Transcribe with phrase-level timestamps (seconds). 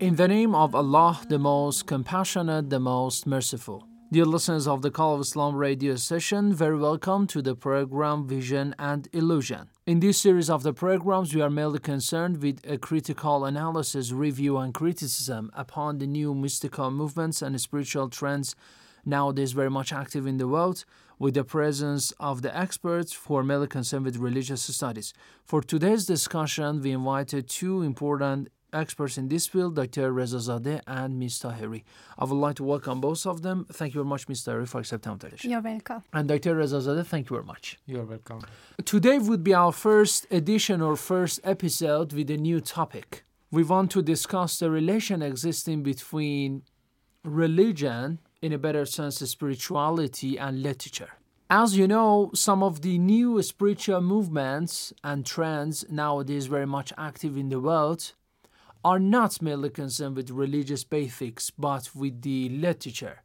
[0.00, 3.86] In the name of Allah, the most compassionate, the most merciful.
[4.10, 8.74] Dear listeners of the Call of Islam radio session, very welcome to the program Vision
[8.78, 9.68] and Illusion.
[9.86, 14.58] In this series of the programs, we are mainly concerned with a critical analysis, review,
[14.58, 18.54] and criticism upon the new mystical movements and spiritual trends
[19.04, 20.84] nowadays very much active in the world,
[21.22, 25.14] with the presence of the experts who are mainly concerned with religious studies.
[25.44, 30.10] For today's discussion, we invited two important experts in this field, Dr.
[30.12, 31.38] Reza Zadeh and Ms.
[31.42, 31.84] Tahiri.
[32.18, 33.66] I would like to welcome both of them.
[33.70, 34.42] Thank you very much, Ms.
[34.44, 35.48] Tahiri, for accepting the invitation.
[35.52, 36.02] You're welcome.
[36.12, 36.56] And Dr.
[36.56, 37.78] Reza Zadeh, thank you very much.
[37.86, 38.40] You're welcome.
[38.84, 43.22] Today would be our first edition or first episode with a new topic.
[43.52, 46.62] We want to discuss the relation existing between
[47.22, 51.12] religion, in a better sense, spirituality, and literature.
[51.48, 57.36] As you know, some of the new spiritual movements and trends nowadays very much active
[57.36, 58.12] in the world
[58.84, 63.22] are not merely concerned with religious basics but with the literature.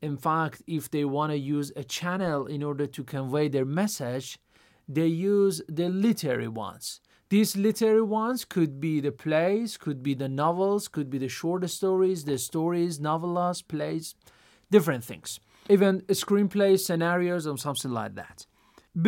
[0.00, 4.38] In fact, if they want to use a channel in order to convey their message,
[4.88, 7.00] they use the literary ones.
[7.30, 11.68] These literary ones could be the plays, could be the novels, could be the short
[11.70, 14.14] stories, the stories, novellas, plays,
[14.76, 15.28] different things.
[15.68, 15.92] Even
[16.22, 18.36] screenplays, scenarios, or something like that.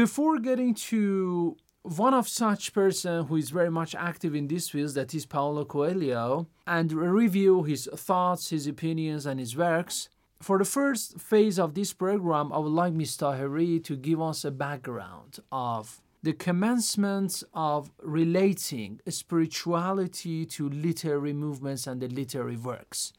[0.03, 4.95] Before getting to one of such person who is very much active in this field,
[4.95, 10.09] that is Paulo Coelho, and review his thoughts, his opinions, and his works.
[10.41, 13.17] For the first phase of this program, I would like Ms.
[13.17, 21.87] Tahiri to give us a background of the commencement of relating spirituality to literary movements
[21.89, 23.13] and the literary works.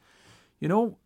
[0.59, 0.97] You know,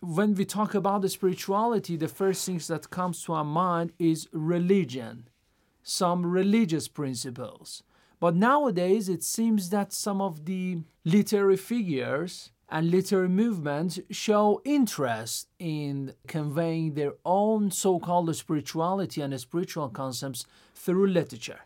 [0.00, 4.28] when we talk about the spirituality, the first things that comes to our mind is
[4.32, 5.28] religion
[5.88, 7.82] some religious principles.
[8.20, 15.48] But nowadays, it seems that some of the literary figures and literary movements show interest
[15.58, 20.44] in conveying their own so called spirituality and spiritual concepts
[20.74, 21.60] through literature.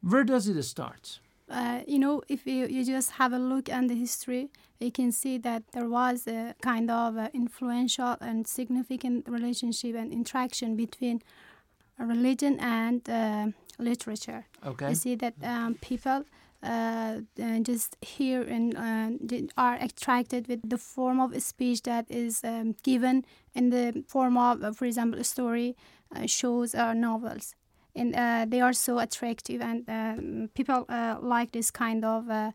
[0.00, 1.20] Where does it start?
[1.50, 4.48] Uh, you know, if you, you just have a look at the history,
[4.80, 10.12] you can see that there was a kind of uh, influential and significant relationship and
[10.12, 11.22] interaction between
[11.98, 13.46] religion and uh,
[13.78, 14.46] literature.
[14.64, 14.90] Okay.
[14.90, 16.24] You see that um, people
[16.62, 22.42] uh, uh, just hear and uh, are attracted with the form of speech that is
[22.44, 23.24] um, given
[23.54, 25.76] in the form of, for example, a story,
[26.14, 27.54] uh, shows, or novels.
[27.94, 30.86] And they are so attractive, and um, people
[31.20, 32.52] like this kind of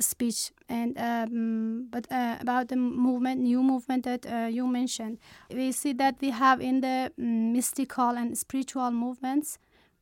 [0.00, 0.52] speech.
[0.68, 5.18] And um, but uh, about the movement new movement that uh, you mentioned
[5.50, 9.58] we see that we have in the um, mystical and spiritual movements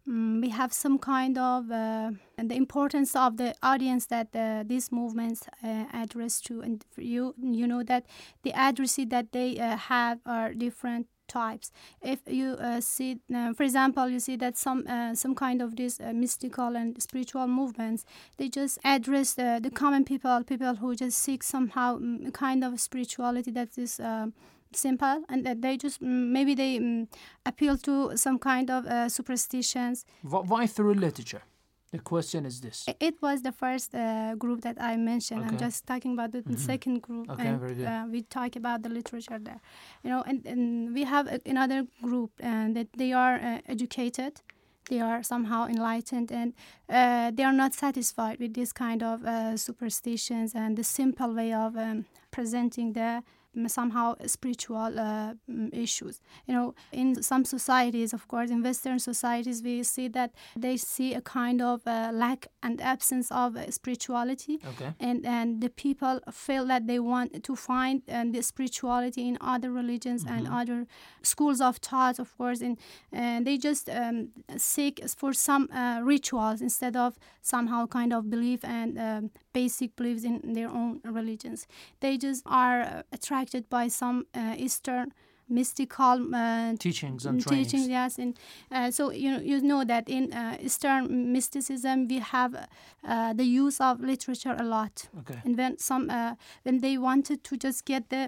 [0.07, 4.91] um, we have some kind of uh, the importance of the audience that uh, these
[4.91, 6.61] movements uh, address to.
[6.61, 8.07] And you you know that
[8.43, 11.71] the addressee that they uh, have are different types.
[12.03, 15.77] If you uh, see, uh, for example, you see that some uh, some kind of
[15.77, 18.05] these uh, mystical and spiritual movements,
[18.37, 22.81] they just address the, the common people, people who just seek somehow um, kind of
[22.81, 24.33] spirituality that is um,
[24.73, 27.09] simple and that they just mm, maybe they um,
[27.47, 30.05] appeal to some kind of uh, superstitions.
[30.23, 31.43] Why through literature?
[31.91, 32.87] The question is this.
[33.01, 35.41] It was the first uh, group that I mentioned.
[35.41, 35.49] Okay.
[35.49, 36.57] I'm just talking about the mm-hmm.
[36.57, 37.31] second group.
[37.31, 37.87] Okay, and, very good.
[37.87, 39.61] Uh, we talk about the literature there.
[40.03, 44.43] You know, and, and we have another group and uh, that they are uh, educated.
[44.91, 46.55] They are somehow enlightened and
[46.89, 51.53] uh, they are not satisfied with this kind of uh, superstitions and the simple way
[51.53, 53.23] of um, presenting the
[53.67, 55.35] somehow spiritual uh,
[55.73, 56.21] issues.
[56.47, 61.15] You know, in some societies, of course, in Western societies, we see that they see
[61.15, 64.93] a kind of uh, lack and absence of uh, spirituality, Okay.
[65.01, 69.71] and and the people feel that they want to find um, the spirituality in other
[69.73, 70.87] religions and other
[71.23, 72.79] schools of thought, of course, and
[73.13, 78.65] and they just um, seek for some uh, rituals instead of somehow kind of belief
[78.65, 79.31] and um,
[79.61, 81.67] basic beliefs in their own religions.
[82.01, 85.13] They just are uh, attracted by some uh, Eastern
[85.49, 87.73] mystical uh, Teachings and Mm, trainings.
[87.73, 88.33] teaching yes and
[88.71, 93.45] uh, so you know you know that in uh, eastern mysticism we have uh, the
[93.65, 95.39] use of literature a lot Okay.
[95.45, 96.35] and when some uh,
[96.65, 98.23] when they wanted to just get the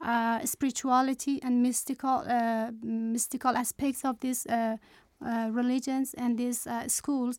[0.00, 4.76] uh, spirituality and mystical uh, mystical aspects of these uh,
[5.24, 7.38] uh, religions and these uh, schools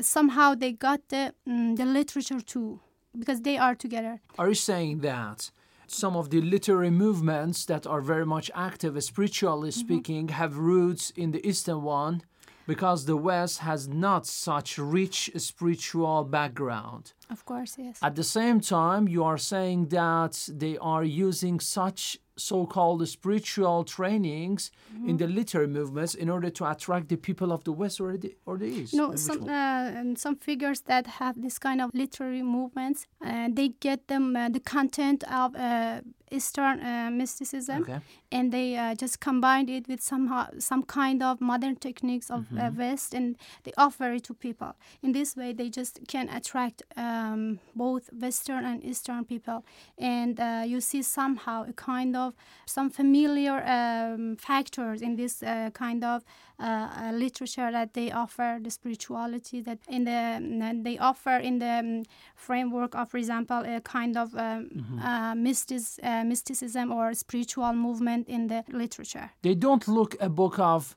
[0.00, 2.80] somehow they got the mm, the literature too
[3.18, 5.50] because they are together Are you saying that
[5.86, 9.80] some of the literary movements that are very much active, spiritually Mm-hmm.
[9.86, 12.22] speaking, have roots in the Eastern one
[12.66, 17.12] because the West has not such rich spiritual background?
[17.30, 22.18] of course yes At the same time, you are saying that they are using such
[22.36, 25.08] so called spiritual trainings Mm-hmm.
[25.10, 28.30] in the literary movements in order to attract the people of the West or the,
[28.46, 28.92] or the East?
[28.94, 33.68] No, some uh, and some figures that have this kind of literary movements, and they
[33.88, 36.00] get them uh, the content of uh,
[36.32, 38.00] Eastern uh, mysticism, Okay.
[38.30, 42.70] and they uh, just combine it with somehow some kind of modern techniques of uh,
[42.78, 44.72] West, and they offer it to people.
[45.02, 49.64] In this way, they just can attract um, both Western and Eastern people,
[49.98, 52.32] and uh, you see somehow a kind of
[52.66, 56.22] some familiar um, factors in this uh, kind of
[56.58, 61.58] uh, uh, literature that they offer the spirituality that in the mm, they offer in
[61.58, 62.02] the um,
[62.34, 64.68] framework of for example a kind of um,
[65.02, 70.58] uh, mystic, uh, mysticism or spiritual movement in the literature they don't look a book
[70.58, 70.96] of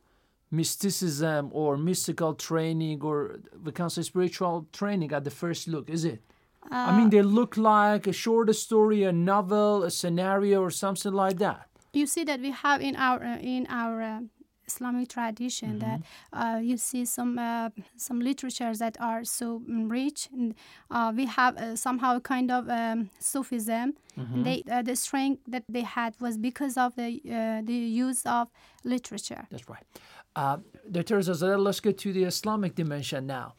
[0.52, 6.06] mysticism or mystical training or we can say spiritual training at the first look, is
[6.06, 6.22] it?
[6.72, 11.38] I mean, they look like a short story, a novel, a scenario, or something like
[11.38, 11.68] that.
[11.94, 14.20] you see that we have in our uh, in our uh,
[14.68, 16.02] Islamic tradition that
[16.34, 20.30] uh, you see some uh, some literatures that are so mm, rich.
[20.32, 20.56] And,
[20.90, 23.94] uh, we have uh, somehow a kind of um, Sufism.
[24.18, 28.26] And they uh, the strength that they had was because of the uh, the use
[28.26, 28.48] of
[28.84, 29.48] literature.
[29.52, 29.84] That's right.
[30.36, 30.58] Uh,
[30.92, 31.16] Dr.
[31.18, 33.56] Reza Zadeh, let's get to the Islamic dimension now.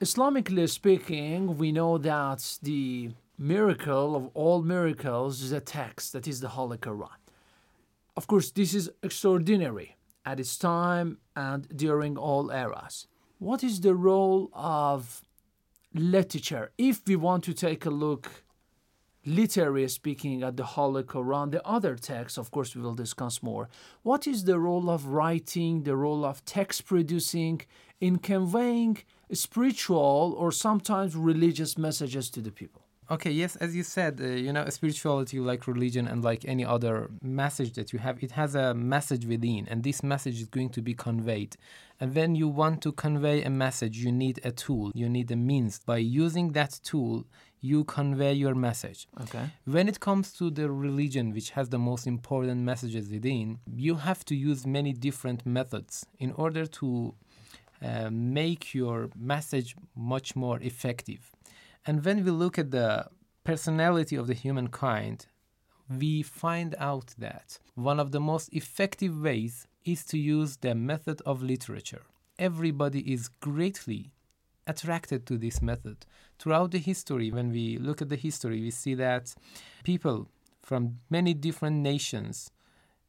[0.00, 6.40] Islamically speaking, we know that the miracle of all miracles is a text, that is
[6.40, 7.18] the Holy Quran.
[8.16, 13.06] Of course, this is extraordinary at its time and during all eras.
[13.38, 15.22] What is the role of
[15.92, 18.44] literature if we want to take a look
[19.26, 23.68] literally speaking at the Holy Quran, the other texts, of course, we will discuss more.
[24.02, 27.62] What is the role of writing, the role of text producing
[28.00, 28.98] in conveying
[29.32, 32.83] spiritual or sometimes religious messages to the people?
[33.10, 37.10] Okay, yes, as you said, uh, you know, spirituality, like religion and like any other
[37.20, 40.80] message that you have, it has a message within, and this message is going to
[40.80, 41.56] be conveyed.
[42.00, 45.36] And when you want to convey a message, you need a tool, you need a
[45.36, 45.80] means.
[45.80, 47.26] By using that tool,
[47.60, 49.06] you convey your message.
[49.22, 49.50] Okay.
[49.64, 54.24] When it comes to the religion, which has the most important messages within, you have
[54.26, 57.14] to use many different methods in order to
[57.82, 61.33] uh, make your message much more effective.
[61.86, 63.06] And when we look at the
[63.44, 65.26] personality of the humankind,
[65.88, 71.20] we find out that one of the most effective ways is to use the method
[71.26, 72.02] of literature.
[72.38, 74.12] Everybody is greatly
[74.66, 76.06] attracted to this method.
[76.38, 79.34] Throughout the history, when we look at the history, we see that
[79.84, 80.28] people
[80.62, 82.50] from many different nations,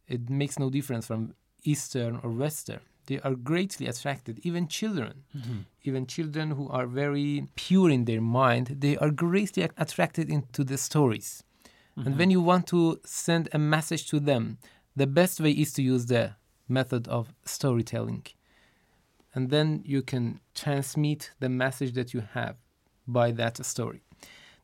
[0.08, 4.40] it makes no difference from Eastern or Western, they are greatly attracted.
[4.44, 5.60] Even children, mm-hmm.
[5.84, 10.78] even children who are very pure in their mind, they are greatly attracted into the
[10.78, 11.44] stories.
[11.96, 12.18] And mm-hmm.
[12.18, 14.58] when you want to send a message to them,
[14.96, 16.36] the best way is to use the
[16.68, 18.26] method of storytelling.
[19.34, 22.56] And then you can transmit the message that you have
[23.08, 24.02] by that story.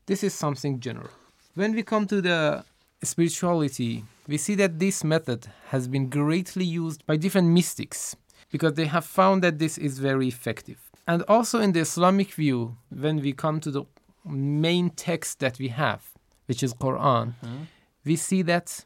[0.06, 1.10] This is something general.
[1.54, 2.64] When we come to the
[3.04, 8.16] spirituality, we see that this method has been greatly used by different mystics
[8.52, 10.92] because they have found that this is very effective.
[11.08, 13.84] And also in the Islamic view, when we come to the
[14.26, 16.12] main text that we have,
[16.46, 17.64] which is Quran, hmm?
[18.06, 18.86] we see that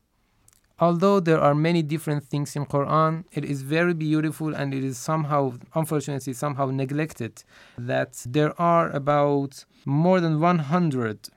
[0.79, 4.97] although there are many different things in Quran, it is very beautiful and it is
[4.97, 7.43] somehow, unfortunately, somehow neglected
[7.77, 11.29] that there are about more than 100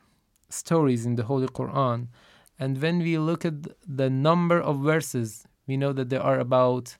[0.49, 2.09] stories in the Holy Quran.
[2.59, 3.55] And when we look at
[3.87, 6.97] the number of verses, we know that there are about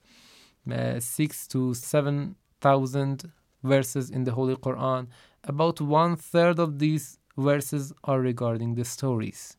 [0.73, 3.31] uh, six to seven thousand
[3.63, 5.07] verses in the Holy Quran.
[5.45, 9.57] About one third of these verses are regarding the stories.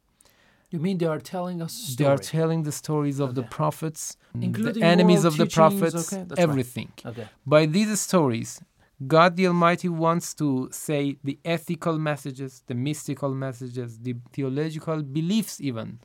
[0.71, 4.81] You mean they are telling us They are telling the stories of the prophets, Including
[4.81, 6.49] the enemies of the prophets, okay, that's right.
[6.49, 6.91] everything.
[7.03, 7.27] Okay.
[7.45, 8.61] By these stories,
[9.07, 15.59] God the Almighty wants to say the ethical messages, the mystical messages, the theological beliefs,
[15.59, 15.99] even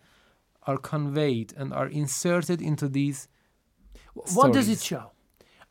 [0.66, 3.28] are conveyed and are inserted into these.
[4.14, 5.11] What does it show?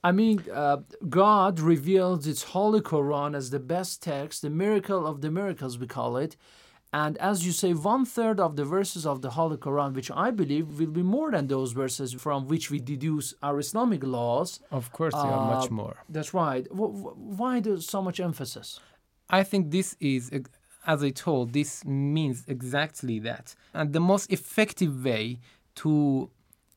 [0.04, 0.78] I mean, uh,
[1.10, 5.88] God reveals its Holy Quran as the best text, the miracle of the miracles, we
[5.88, 6.36] call it.
[6.92, 10.30] And as you say, one third of the verses of the Holy Quran, which I
[10.30, 14.60] believe will be more than those verses from which we deduce our Islamic laws.
[14.72, 15.96] Of course, they are much Uh, more.
[16.10, 16.66] That's right.
[16.70, 18.80] W- w- why there's so much emphasis?
[19.30, 20.30] I think this is,
[20.86, 23.56] as I told, this means exactly that.
[23.74, 25.40] And the most effective way
[25.82, 26.30] to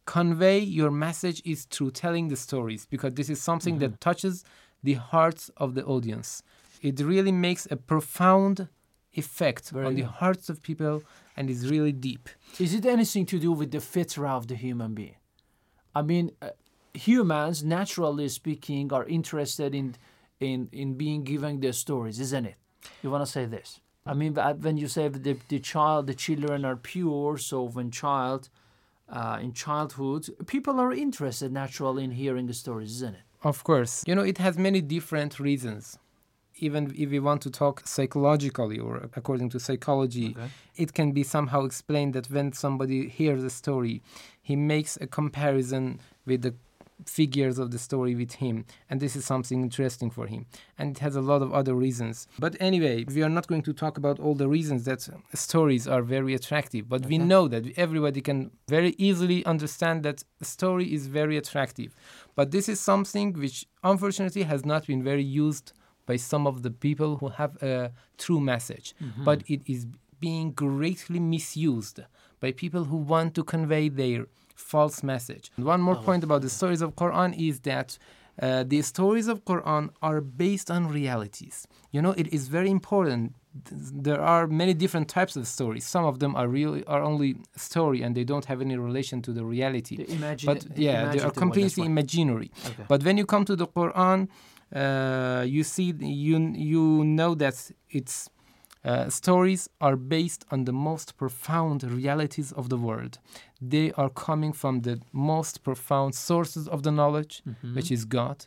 [0.06, 4.44] convey your message is through telling the stories because this is something that touches
[4.82, 6.42] the hearts of the audience.
[6.80, 8.68] It really makes a profound
[9.14, 11.02] effect Very on the hearts of people
[11.36, 12.28] and is really deep.
[12.60, 15.16] Is it anything to do with the fitra of the human being?
[15.94, 16.50] I mean, uh,
[16.94, 19.96] humans, naturally speaking, are interested in
[20.38, 22.56] in in being given their stories, isn't it?
[23.02, 23.80] You want to say this?
[24.04, 28.48] I mean, when you say the, the child, the children are pure, so when child,
[29.08, 33.20] uh, in childhood, people are interested naturally in hearing the stories, isn't it?
[33.42, 34.02] Of course.
[34.06, 35.98] You know, it has many different reasons.
[36.58, 40.34] Even if we want to talk psychologically or according to psychology,
[40.76, 44.02] it can be somehow explained that when somebody hears a story,
[44.42, 46.54] he makes a comparison with the
[47.04, 50.46] figures of the story with him and this is something interesting for him
[50.78, 52.26] and it has a lot of other reasons.
[52.38, 56.02] But anyway we are not going to talk about all the reasons that stories are
[56.02, 61.06] very attractive but we know that everybody can very easily understand that a story is
[61.06, 61.94] very attractive.
[62.34, 65.72] But this is something which unfortunately has not been very used
[66.06, 68.94] by some of the people who have a true message.
[69.02, 69.24] Mhm.
[69.24, 69.86] but it is
[70.18, 72.00] being greatly misused
[72.40, 74.26] by people who want to convey their
[74.56, 75.50] false message.
[75.56, 77.98] One more point about the stories of Quran is that
[78.42, 81.66] uh, the stories of Quran are based on realities.
[81.92, 83.34] You know, it is very important.
[83.70, 85.86] There are many different types of stories.
[85.86, 89.32] Some of them are really are only story and they don't have any relation to
[89.32, 89.96] the reality.
[90.08, 92.50] Imagine- but yeah, they are one, completely imaginary.
[92.66, 92.84] Okay.
[92.88, 94.28] But when you come to the Quran,
[94.74, 96.38] uh, you see you
[96.72, 98.28] you know that its
[98.86, 103.14] uh, stories are based on the most profound realities of the world.
[103.74, 107.74] They are coming from the most profound sources of the knowledge, Mhm.
[107.76, 108.38] which is God,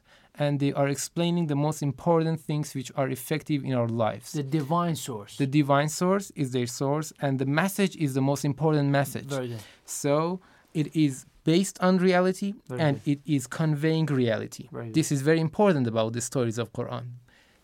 [0.42, 4.28] and they are explaining the most important things which are effective in our lives.
[4.32, 5.32] The divine source.
[5.44, 9.30] The divine source is their source, and the message is the most important message.
[9.40, 9.64] Very good.
[9.86, 10.40] So
[10.82, 14.66] it is based on reality Very and it is conveying reality.
[14.72, 14.94] Very good.
[15.00, 17.06] This is very important about the stories of Quran.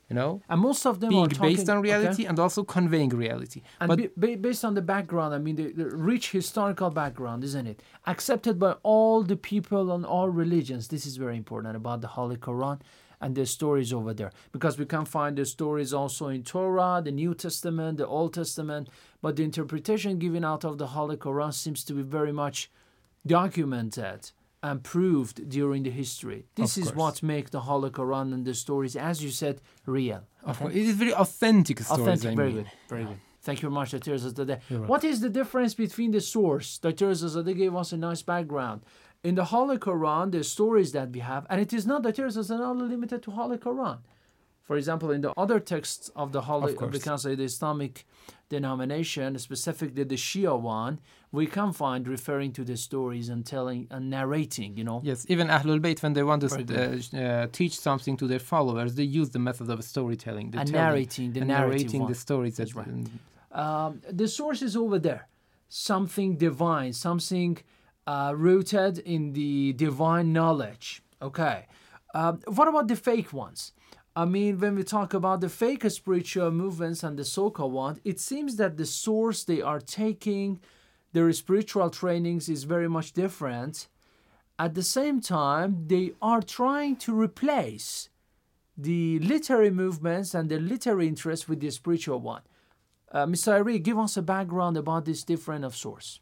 [0.09, 2.25] You know, And most of them being are talking, based on reality okay?
[2.25, 3.63] and also conveying reality.
[3.81, 7.65] And but be, based on the background, I mean, the, the rich historical background, isn't
[7.65, 7.81] it?
[8.05, 10.89] Accepted by all the people on all religions.
[10.89, 12.81] This is very important about the Holy Quran
[13.19, 14.31] and the stories over there.
[14.51, 18.89] Because we can find the stories also in Torah, the New Testament, the Old Testament.
[19.23, 22.69] But the interpretation given out of the Holy Quran seems to be very much
[23.25, 24.31] documented
[24.65, 26.39] and proved during the history.
[26.55, 27.01] This Of is course.
[27.01, 29.55] what makes the Holy Quran and the stories, as you said,
[29.85, 30.21] real.
[30.43, 30.59] Of okay?
[30.59, 32.01] course, it is very authentic stories.
[32.01, 32.63] Authentic, I very mean.
[32.63, 33.19] good, very good.
[33.47, 34.15] Thank you very much, Dr.
[34.23, 34.59] Zadeh.
[34.91, 36.67] What is the difference between the source?
[36.79, 37.09] Dr.
[37.11, 38.79] Zadeh gave us a nice background.
[39.23, 42.27] In the Holy Quran, the stories that we have, and it is not Dr.
[42.27, 43.99] Zadeh only limited to Holy Quran.
[44.65, 48.05] For example, in the other texts of the Holy, Of we can say the Islamic
[48.49, 50.99] denomination, specifically the Shia one,
[51.31, 55.01] we can find referring to the stories and telling and narrating, you know.
[55.03, 58.95] Yes, even Ahlul Bayt, when they want to uh, uh, teach something to their followers,
[58.95, 60.51] they use the method of storytelling.
[60.51, 62.57] They And narrating, the and narrating the stories.
[62.57, 63.07] That's that, right.
[63.63, 65.27] um, the source is over there
[65.69, 67.57] something divine something
[68.07, 71.65] uh, rooted in the divine knowledge okay
[72.13, 73.73] um, what about the fake ones
[74.15, 78.19] i mean when we talk about the fake spiritual movements and the so-called one it
[78.19, 80.59] seems that the source they are taking
[81.13, 83.87] their spiritual trainings is very much different
[84.57, 88.09] at the same time they are trying to replace
[88.77, 92.41] the literary movements and the literary interest with the spiritual one
[93.11, 93.53] uh, Mr.
[93.53, 96.19] Ari, give us a background about this different of source.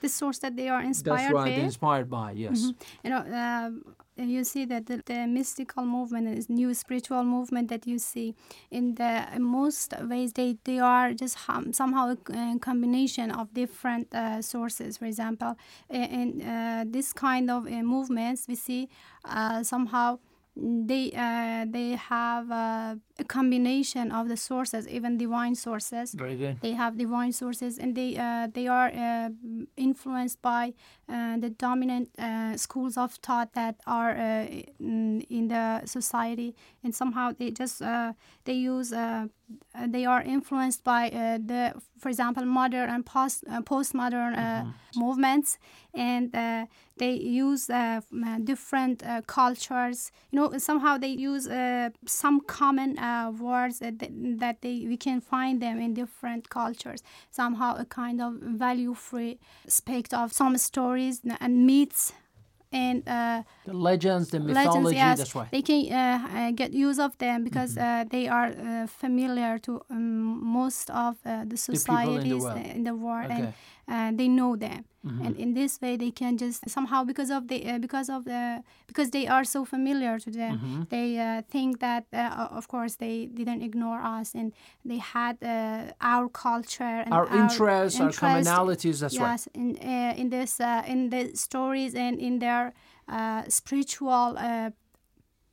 [0.00, 1.64] The source that they are inspired That's right, with.
[1.64, 2.60] inspired by, yes.
[2.62, 2.74] Mhm.
[3.04, 3.82] You know, um,
[4.16, 8.34] you see that the, the mystical movement is new spiritual movement that you see
[8.70, 13.52] in the in most ways they they are just hum, somehow a, a combination of
[13.54, 14.98] different uh, sources.
[14.98, 15.56] For example,
[15.88, 18.88] in, in uh, this kind of uh, movements, we see
[19.24, 20.18] uh, somehow
[20.56, 26.14] they uh, they have uh, a combination of the sources, even divine sources.
[26.14, 26.60] Very good.
[26.60, 29.30] They have divine sources, and they uh, they are uh,
[29.76, 30.74] influenced by
[31.08, 34.46] uh, the dominant uh, schools of thought that are uh,
[34.78, 38.12] in, in the society, and somehow they just uh,
[38.44, 38.92] they use
[39.88, 44.64] they are influenced by uh, the, for example, modern and post uh, postmodern uh,
[44.96, 45.58] movements,
[45.94, 46.66] and uh,
[46.98, 47.70] they use
[48.44, 50.12] different uh, cultures.
[50.30, 53.94] You know, somehow they use uh, some common uh, words that,
[54.44, 57.00] that they we can find them in different cultures.
[57.30, 58.32] Somehow, a kind of
[58.64, 62.12] value-free aspect of some stories and myths.
[62.72, 65.50] And uh, The legends, the legends, mythology, yes, that's right.
[65.50, 68.00] they can uh, uh, get use of them because Mm-hmm.
[68.00, 72.42] uh, they are uh, familiar to um, most of uh, the people in the societies
[72.44, 72.66] world.
[72.76, 73.54] in the world, and Okay.
[73.88, 74.84] Uh, they know them.
[75.06, 75.24] Mhm.
[75.26, 78.62] And in this way, they can just somehow because of the uh, because of the
[78.86, 80.88] because they are so familiar to them, Mhm.
[80.94, 84.52] they uh, think that uh, of course they didn't ignore us and
[84.84, 89.30] they had uh, our culture and Our interests, our interest, commonalities, that's right.
[89.30, 92.72] yes, in uh, in this in the stories and in their
[93.08, 94.70] uh, spiritual uh,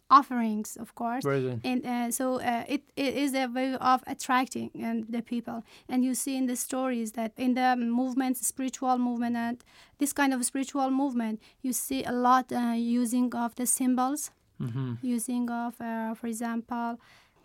[0.09, 1.23] offerings, of course.
[1.63, 5.63] And uh, so uh, it, it is a way of attracting um, the people.
[5.89, 9.63] And you see in the stories that in the movements, spiritual movement, and
[9.97, 14.31] this kind of spiritual movement, you see a lot uh, using of the symbols,
[14.61, 14.97] Mhm.
[15.01, 16.97] using of, uh, for example,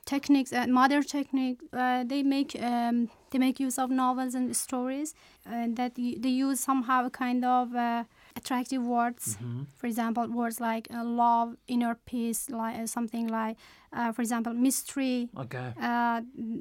[0.04, 1.58] techniques, uh, modern technique.
[1.72, 5.14] Uh, they make um, they make use of novels and stories,
[5.44, 8.04] and that they use somehow a kind of uh,
[8.36, 9.36] attractive words.
[9.36, 9.62] Mm-hmm.
[9.76, 13.56] For example, words like uh, love, inner peace, like uh, something like,
[13.92, 15.28] uh, for example, mystery.
[15.36, 15.72] Okay.
[15.80, 16.20] Uh,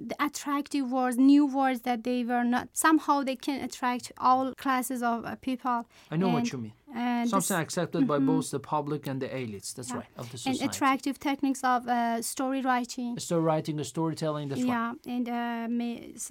[0.10, 2.70] the attractive words, new words that they were not.
[2.74, 5.86] Somehow they can attract all classes of uh, people.
[6.12, 6.74] I know what you mean.
[6.96, 8.26] And Something this- accepted by Mhm.
[8.26, 9.76] both the public and the elites.
[9.76, 9.98] That's Yeah.
[9.98, 13.20] right, of the and attractive techniques of uh, story writing.
[13.20, 14.68] Story writing, storytelling, that's right.
[14.70, 15.68] yeah, and uh,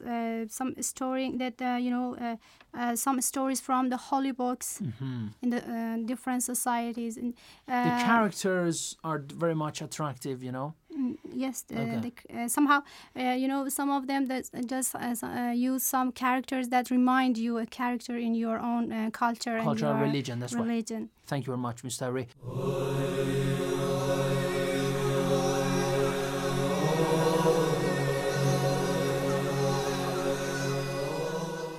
[0.04, 2.36] uh, some story that uh, you know, uh,
[2.74, 5.32] uh, some stories from the holy books Mhm.
[5.42, 7.16] in the uh, different societies.
[7.16, 7.34] And,
[7.68, 10.74] uh, The characters are very much attractive, you know.
[10.98, 12.00] Mm, Yes, Okay.
[12.04, 12.80] the, c- uh, somehow
[13.16, 17.38] uh, you know some of them that just uh, uh, use some characters that remind
[17.38, 20.64] you a character in your own uh, culture, Culture and and religion, that's right.
[20.66, 21.10] religion.
[21.26, 22.12] Thank you very much, Mr.
[22.12, 22.26] Ray.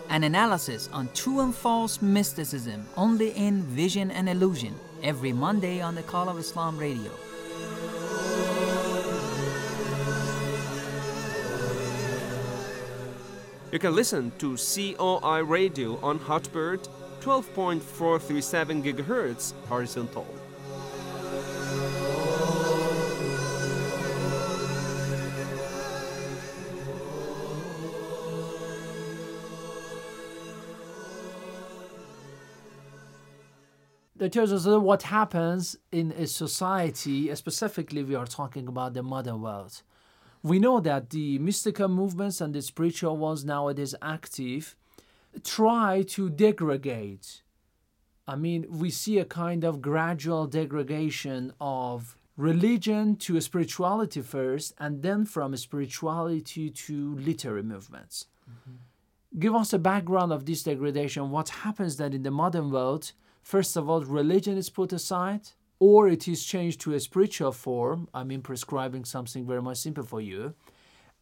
[0.09, 5.93] An analysis on true and false mysticism only in Vision and Illusion every Monday on
[5.95, 7.11] the Call of Islam radio.
[13.71, 16.89] You can listen to COI Radio on Hotbird
[17.21, 20.25] 12.437 GHz horizontal.
[34.15, 39.41] That tells us what happens in a society, specifically we are talking about the modern
[39.41, 39.83] world.
[40.41, 44.75] We know that the mystical movements and the spiritual ones nowadays active
[45.43, 47.27] try to degrade.
[48.27, 55.01] I mean, we see a kind of gradual degradation of religion to spirituality first, and
[55.01, 58.27] then from spirituality to literary movements.
[58.49, 59.39] Mm-hmm.
[59.39, 61.31] Give us a background of this degradation.
[61.31, 63.11] What happens then in the modern world?
[63.41, 68.09] First of all, religion is put aside, or it is changed to a spiritual form.
[68.13, 70.53] I mean, prescribing something very much simple for you.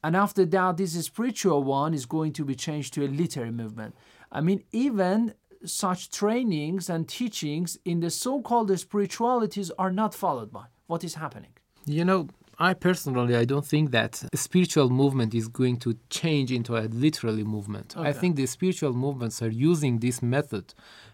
[0.03, 3.95] And after that, this spiritual one is going to be changed to a literary movement.
[4.31, 5.33] I mean, even
[5.65, 10.65] such trainings and teachings in the so called spiritualities are not followed by.
[10.87, 11.51] What is happening?
[11.85, 12.27] You know,
[12.59, 16.89] I personally, I don't think that a spiritual movement is going to change into a
[16.89, 17.95] literally movement.
[17.95, 20.73] I think the spiritual movements are using this method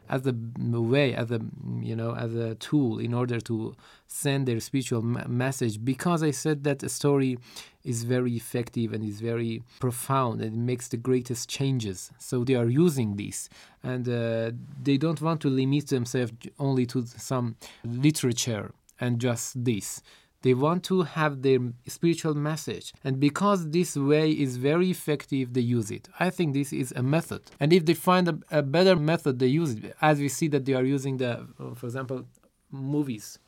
[0.10, 1.42] as a way, as a
[1.82, 3.76] you know, as a tool in order to
[4.08, 5.84] send their spiritual me- message.
[5.84, 7.38] Because I said that a story
[7.84, 12.12] is very effective and is very profound and makes the greatest changes.
[12.20, 13.50] So they are using this,
[13.84, 14.52] and uh,
[14.82, 20.02] they don't want to limit themselves only to some literature and just this
[20.44, 22.94] They want to have their spiritual message.
[23.04, 26.08] And because this way is very effective, they use it.
[26.20, 27.42] I think this is a method.
[27.60, 29.96] And if they find a, a better method, they use it.
[30.02, 32.26] As we see that they are using the, for example,
[32.72, 33.40] movies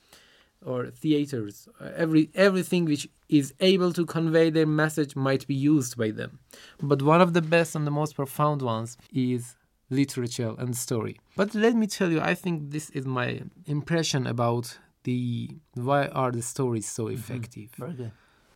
[0.65, 6.11] or theaters, every everything which is able to convey their message might be used by
[6.11, 6.39] them.
[6.81, 9.55] But one of the best and the most profound ones is
[9.89, 11.19] literature and story.
[11.35, 16.31] But let me tell you, I think this is my impression about the why are
[16.31, 17.69] the stories so effective.
[17.77, 18.11] Very good.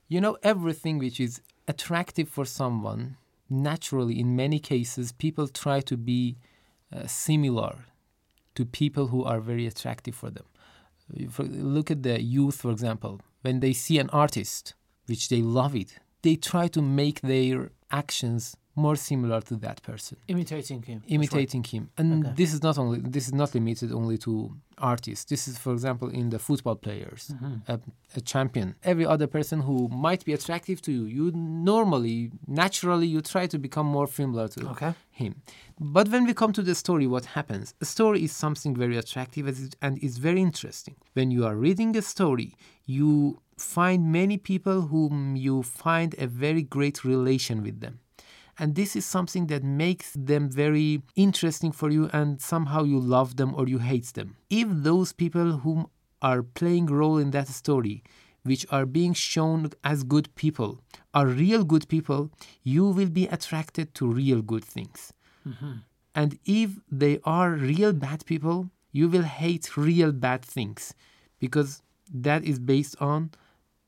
[0.07, 3.17] You know, everything which is attractive for someone,
[3.49, 6.37] naturally, in many cases, people try to be
[6.93, 7.85] uh, similar
[8.55, 10.45] to people who are very attractive for them.
[11.29, 13.21] For, look at the youth, for example.
[13.41, 14.73] When they see an artist,
[15.05, 20.17] which they love it, they try to make their actions more similar to that person.
[20.27, 21.71] Imitating him imitating right.
[21.71, 21.89] him.
[21.97, 22.33] And okay.
[22.35, 24.33] this is not only this is not limited only to
[24.77, 25.25] artists.
[25.25, 27.21] This is for example in the football players.
[27.33, 27.71] Mm-hmm.
[27.73, 27.79] a,
[28.15, 28.75] a, champion.
[28.83, 33.57] Every other person who might be attractive to you you normally naturally you try to
[33.67, 34.93] become more similar to okay.
[35.11, 35.31] him.
[35.79, 37.73] But when we come to the story what happens?
[37.81, 39.45] A story is something very attractive
[39.81, 40.95] and is very interesting.
[41.13, 42.49] When you are reading a story
[42.85, 47.99] you find many people whom you find a very great relation with them
[48.59, 53.37] and this is something that makes them very interesting for you and somehow you love
[53.37, 55.87] them or you hate them if those people whom
[56.21, 58.03] are playing role in that story
[58.43, 60.79] which are being shown as good people
[61.13, 62.29] are real good people
[62.63, 65.13] you will be attracted to real good things
[65.47, 65.73] mm-hmm.
[66.13, 70.93] and if they are real bad people you will hate real bad things
[71.39, 71.81] because
[72.13, 73.31] that is based on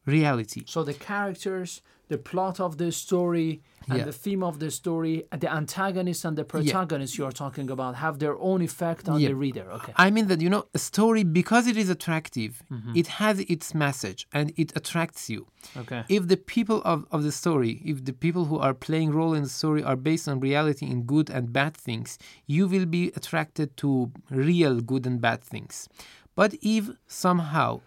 [0.05, 4.03] reality so the characters the plot of the story and yeah.
[4.03, 7.23] the theme of the story, the antagonist and the protagonist yeah.
[7.23, 9.29] you're talking about have their own effect on yeah.
[9.29, 9.65] the reader.
[9.77, 9.93] Okay.
[9.95, 12.93] I mean that you know a story because it is attractive, mm-hmm.
[13.01, 15.47] it has its message and it attracts you.
[15.77, 16.03] Okay.
[16.09, 19.43] If the people of, of the story, if the people who are playing role in
[19.43, 23.77] the story are based on reality in good and bad things, you will be attracted
[23.77, 25.87] to real good and bad things.
[26.35, 27.81] But if somehow,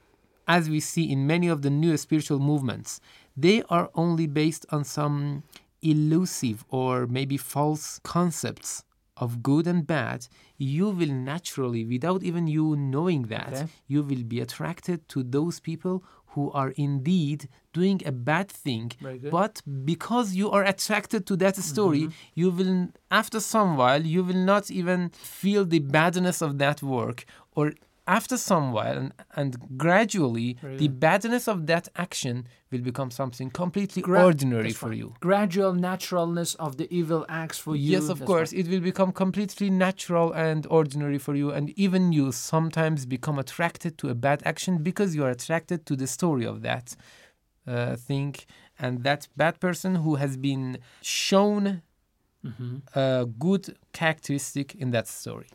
[0.47, 3.01] as we see in many of the new spiritual movements,
[3.37, 5.43] they are only based on some
[5.83, 8.85] elusive or maybe false concepts
[9.17, 10.27] of good and bad,
[10.59, 13.67] you will naturally, without even you knowing that, okay.
[13.87, 18.91] you will be attracted to those people who are indeed doing a bad thing.
[19.31, 22.35] But because you are attracted to that story, mm-hmm.
[22.35, 27.25] you will, after some while, you will not even feel the badness of that work
[27.55, 27.75] or
[28.07, 30.77] after some while and, and gradually Really?
[30.77, 34.99] the badness of that action will become something completely Gra- ordinary for right.
[34.99, 37.93] you Gradual naturalness of the evil acts for you.
[37.93, 38.61] yes of that's course right.
[38.61, 43.97] it will become completely natural and ordinary for you and even you sometimes become attracted
[43.99, 46.95] to a bad action because you are attracted to the story of that
[47.67, 48.35] uh, thing
[48.79, 51.83] and that bad person who has been shown
[52.45, 52.83] Mhm.
[52.95, 53.64] a good
[53.95, 55.47] characteristic in that story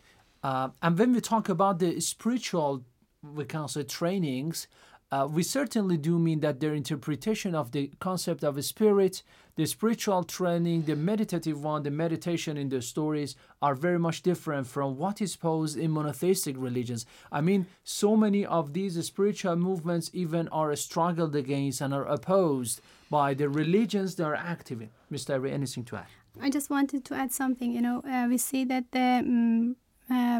[0.44, 2.84] Uh, and when we talk about the spiritual,
[3.22, 4.68] we can say trainings,
[5.12, 9.24] uh, we certainly do mean that their interpretation of the concept of a spirit,
[9.56, 14.68] the spiritual training, the meditative one, the meditation in the stories are very much different
[14.68, 17.08] from what is posed in monotheistic religions.
[17.32, 22.80] I mean, so many of these spiritual movements even are struggled against and are opposed
[23.10, 24.92] by the religions they are active in.
[25.12, 25.34] Mr.
[25.34, 26.06] Ari, anything to add?
[26.40, 27.72] I just wanted to add something.
[27.72, 29.76] You know, uh, we see that the um,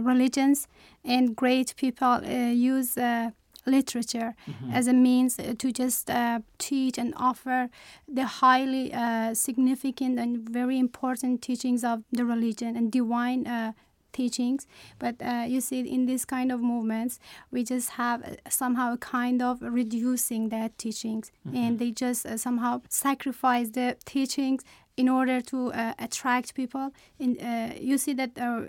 [0.04, 0.68] religions
[1.04, 3.30] and great people uh, use uh,
[3.66, 4.72] literature Mm-hmm.
[4.74, 7.70] as a means uh, to just uh, teach and offer
[8.08, 13.74] the highly uh, significant and very important teachings of the religion and divine uh,
[14.12, 14.66] teachings.
[14.98, 17.20] But uh, you see in this kind of movements
[17.52, 21.32] we just have uh, somehow a kind of reducing that teachings.
[21.54, 24.64] And they just uh, somehow sacrifice the teachings
[25.00, 26.86] in order to uh, attract people
[27.24, 28.62] in uh, you see that uh,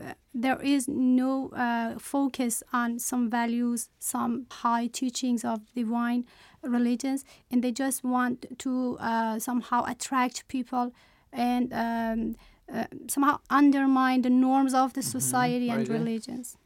[0.44, 4.32] there is no uh, focus on some values some
[4.64, 6.22] high teachings of divine
[6.62, 10.86] religions and they just want to uh, somehow attract people
[11.32, 12.36] and um,
[12.72, 15.98] uh, somehow undermine the norms of the society Very and good.
[16.00, 16.56] religions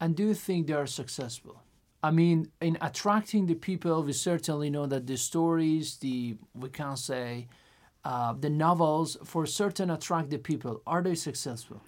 [0.00, 1.56] And do you think they are successful?
[2.08, 6.96] I mean, in attracting the people, we certainly know that the stories, the we can
[6.96, 7.46] say,
[8.04, 10.82] uh, the novels, for certain attract the people.
[10.86, 11.80] Are they successful?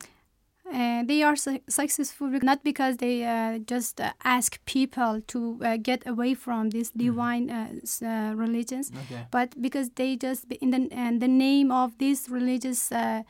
[0.72, 5.77] Uh, they are su- successful not because they uh, just uh, ask people to uh,
[5.77, 9.27] get away from these divine uh, s- uh, religions, Okay.
[9.31, 13.22] but because they just in the and the name of these religious uh,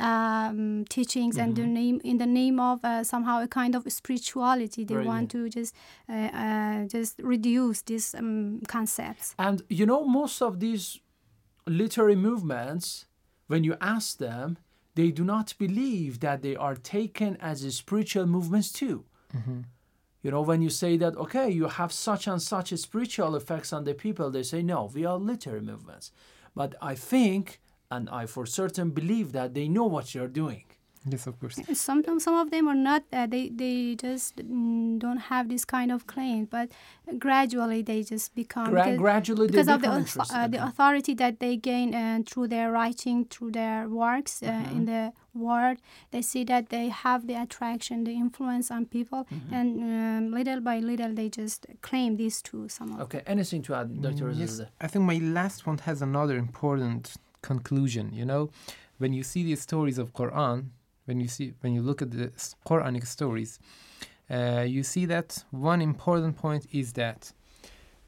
[0.00, 4.84] um, teachings and the name in the name of uh, somehow a kind of spirituality.
[4.84, 5.74] They want to just
[6.08, 9.34] uh, uh, just reduce these um, concepts.
[9.38, 11.00] And you know, most of these
[11.66, 13.06] literary movements,
[13.46, 14.58] when you ask them,
[14.94, 19.04] they do not believe that they are taken as spiritual movements too.
[19.36, 19.60] Mm-hmm.
[20.22, 23.84] You know, when you say that, okay, you have such and such spiritual effects on
[23.84, 26.12] the people, they say, no, we are literary movements.
[26.54, 30.64] But I think, and I for certain believe that they know what you're doing.
[31.06, 31.60] Yes, of course.
[31.74, 33.02] Sometimes some of them are not.
[33.12, 36.70] Uh, they they just mm, don't have this kind of claim, but
[37.18, 40.64] gradually they just become Gra- because, gradually they because of the become auth- uh, the
[40.64, 44.76] authority that they gain uh, through their writing, through their works uh, Mm-hmm.
[44.76, 45.78] in the world.
[46.10, 49.54] They see that they have the attraction, the influence on people, Mm-hmm.
[49.54, 52.68] and um, little by little they just claim these two.
[52.68, 54.24] Some of Okay, anything to add, Dr.
[54.26, 54.62] Mm, Aziz?
[54.80, 58.10] I think my last one has another important conclusion.
[58.14, 58.50] You know,
[58.98, 60.58] when you see the stories of Quran,
[61.06, 62.30] when you see when you look at the
[62.66, 63.58] Quranic stories,
[64.30, 67.32] uh, you see that one important point is that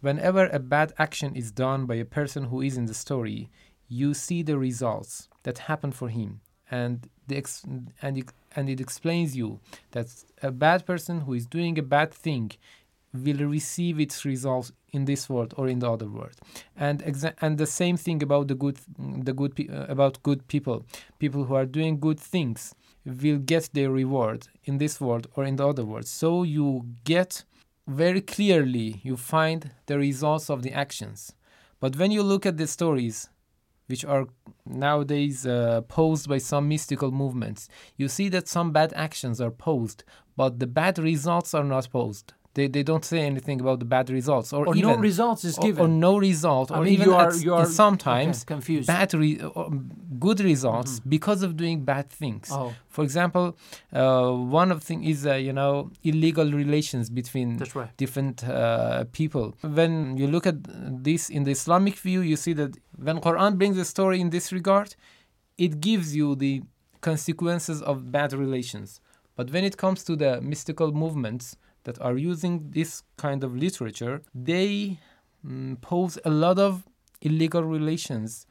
[0.01, 3.51] whenever a bad action is done by a person who is in the story,
[3.89, 7.65] you see the results that happen for him, and the ex-
[8.03, 9.61] and it, and it explains you
[9.93, 10.07] that
[10.43, 12.51] a bad person who is doing a bad thing
[13.13, 16.37] will receive its results in this world or in the other world.
[16.77, 20.47] And exa- and the same thing about the good the good pe- uh, about good
[20.49, 20.85] people.
[21.19, 22.75] People who are doing good things
[23.07, 27.45] will get their reward in this world or in the other world so you get
[27.87, 31.33] very clearly you find the results of the actions
[31.81, 33.29] but when you look at the stories
[33.87, 34.27] which are
[34.65, 40.05] nowadays uh, posed by some mystical movements, you see that some bad actions are posed,
[40.37, 42.33] but the bad results are not posed.
[42.57, 45.67] They, they don't say anything about the bad results, or, Or no results is or-
[45.67, 45.81] given.
[45.85, 48.87] or no result, I or mean, even you are- you are- sometimes okay, confused.
[48.97, 49.65] bad re- or
[50.27, 52.47] good results because of doing bad things.
[52.51, 52.71] Oh.
[52.97, 53.47] For example,
[53.93, 54.31] uh,
[54.63, 55.73] one of the thing is uh, you know
[56.11, 57.49] illegal relations between
[57.81, 57.91] right.
[58.03, 59.47] different uh, people.
[59.79, 60.57] When you look at
[61.09, 62.73] this in the Islamic view, you see that
[63.07, 64.89] when Quran brings a story in this regard,
[65.67, 66.55] it gives you the
[67.11, 68.89] consequences of bad relations.
[69.39, 71.47] But when it comes to the mystical movements
[71.87, 74.99] that are using this kind of literature, they
[75.47, 76.85] mm, pose a lot of
[77.23, 78.47] illegal relations,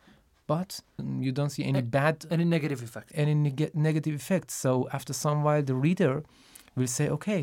[0.48, 4.54] but mm, you don't see any bad, any negative effect, any neg- negative effects.
[4.56, 6.24] So after some while, the reader
[6.76, 7.41] will say, "Okay,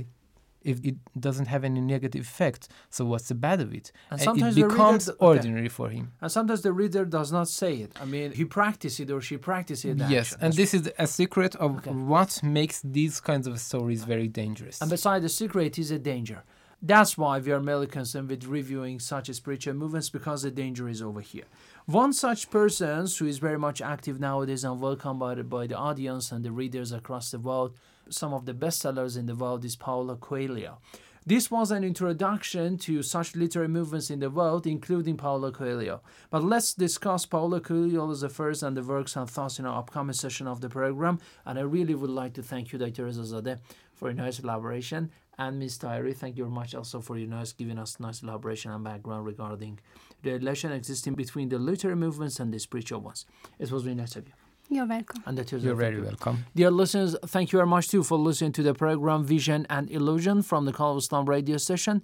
[0.64, 4.20] if it doesn't have any negative effect, so what's the bad of it?" And And
[4.20, 5.16] it sometimes the reader becomes okay.
[5.20, 6.12] ordinary for him.
[6.20, 7.92] And sometimes the reader does not say it.
[8.01, 9.98] I mean, he practices it or she practices it.
[10.09, 14.81] Yes, and this is a secret of what makes these kinds of stories very dangerous.
[14.81, 16.44] And beside the secret is a danger.
[16.85, 21.01] That's why we are mainly concerned with reviewing such spiritual movements because the danger is
[21.01, 21.44] over here.
[21.87, 25.77] One such person who is very much active nowadays and welcomed by the, by the
[25.77, 27.77] audience and the readers across the world,
[28.09, 30.79] some of the bestsellers in the world is Paulo Coelho.
[31.25, 36.01] This was an introduction to such literary movements in the world, including Paulo Coelho.
[36.31, 40.49] But let's discuss Paulo Coelho's affairs and the works and thoughts in our upcoming session
[40.49, 41.21] of the program.
[41.47, 43.05] And I really would like to thank you, Dr.
[43.05, 43.61] Reza Zadeh,
[43.95, 45.12] for a nice elaboration.
[45.38, 45.79] And Ms.
[45.79, 49.25] Tahiri, thank you very much also for your nice giving us nice elaboration and background
[49.25, 49.79] regarding
[50.23, 53.27] the relation existing between the literary movements and the spiritual ones.
[53.61, 54.35] It was very nice of you.
[54.75, 55.23] You're welcome.
[55.27, 56.47] And that is You're very welcome.
[56.55, 60.43] Dear listeners, thank you very much too for listening to the program Vision and Illusion
[60.43, 62.03] from the Call of Islam radio station.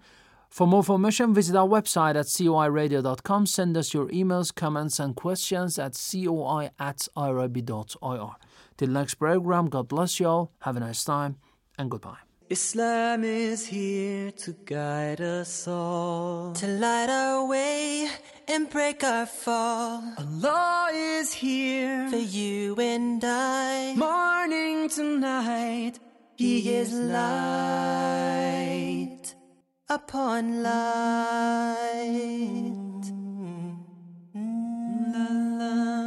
[0.51, 3.47] For more information, visit our website at coiradio.com.
[3.47, 8.31] Send us your emails, comments, and questions at coi at irib.ir.
[8.77, 10.53] Till next program, God bless you all.
[10.61, 11.37] Have a nice time,
[11.79, 12.19] and goodbye.
[12.51, 18.09] Islam is here to guide us all, to light our way
[18.49, 20.03] and break our fall.
[20.17, 23.95] Allah is here for you and I.
[23.95, 25.99] Morning to night,
[26.37, 28.09] He, is light
[29.89, 31.93] upon light.
[33.13, 33.77] Mm
[34.35, 35.13] -hmm.
[35.13, 35.27] la,
[35.61, 35.98] la.